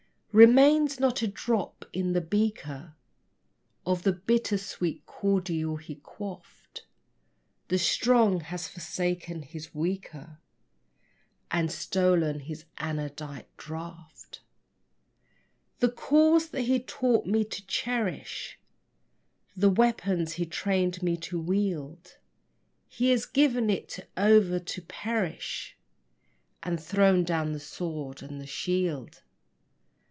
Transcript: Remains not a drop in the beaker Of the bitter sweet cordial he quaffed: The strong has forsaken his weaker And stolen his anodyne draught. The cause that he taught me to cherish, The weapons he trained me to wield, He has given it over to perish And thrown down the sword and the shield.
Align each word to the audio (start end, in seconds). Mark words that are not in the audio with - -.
Remains 0.33 0.97
not 0.97 1.21
a 1.21 1.27
drop 1.27 1.83
in 1.91 2.13
the 2.13 2.21
beaker 2.21 2.93
Of 3.85 4.03
the 4.03 4.13
bitter 4.13 4.57
sweet 4.57 5.05
cordial 5.05 5.75
he 5.75 5.95
quaffed: 5.95 6.85
The 7.67 7.77
strong 7.77 8.39
has 8.39 8.65
forsaken 8.65 9.41
his 9.41 9.75
weaker 9.75 10.39
And 11.51 11.69
stolen 11.69 12.39
his 12.39 12.63
anodyne 12.77 13.43
draught. 13.57 14.39
The 15.79 15.89
cause 15.91 16.47
that 16.51 16.61
he 16.61 16.79
taught 16.79 17.25
me 17.25 17.43
to 17.43 17.67
cherish, 17.67 18.57
The 19.57 19.69
weapons 19.69 20.35
he 20.35 20.45
trained 20.45 21.03
me 21.03 21.17
to 21.17 21.41
wield, 21.41 22.15
He 22.87 23.09
has 23.09 23.25
given 23.25 23.69
it 23.69 24.07
over 24.15 24.59
to 24.59 24.81
perish 24.81 25.75
And 26.63 26.81
thrown 26.81 27.25
down 27.25 27.51
the 27.51 27.59
sword 27.59 28.23
and 28.23 28.39
the 28.39 28.47
shield. 28.47 29.23